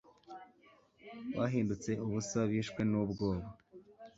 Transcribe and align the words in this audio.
bahindutse 1.37 1.91
ubusa 2.05 2.39
bishwe 2.51 2.81
n'ubwoba 2.89 3.47